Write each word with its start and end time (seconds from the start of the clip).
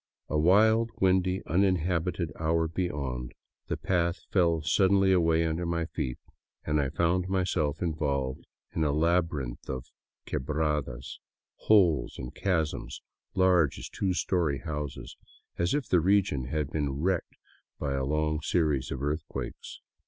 A 0.29 0.39
wild, 0.39 0.89
windy, 0.99 1.43
uninhabited 1.45 2.31
hour 2.39 2.67
beyond, 2.67 3.33
the 3.67 3.77
path 3.77 4.23
fell 4.31 4.63
suddenly 4.63 5.11
away 5.11 5.45
under 5.45 5.63
my 5.63 5.85
feet 5.85 6.17
and 6.65 6.81
I 6.81 6.89
found 6.89 7.29
myself 7.29 7.83
involved 7.83 8.47
in 8.73 8.83
a 8.83 8.91
labyrinth 8.93 9.69
of 9.69 9.91
quebradas, 10.25 11.19
holes 11.57 12.17
and 12.17 12.33
chasms 12.33 13.03
large 13.35 13.77
as 13.77 13.89
two 13.89 14.15
story 14.15 14.57
houses, 14.65 15.17
as 15.59 15.75
if 15.75 15.87
the 15.87 15.99
region 16.01 16.45
had 16.45 16.71
been 16.71 16.93
wrecked 16.99 17.35
by 17.77 17.93
a 17.93 18.03
long 18.03 18.41
series 18.41 18.89
of 18.89 19.03
earthquakes. 19.03 19.81